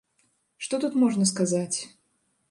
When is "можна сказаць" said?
1.01-1.77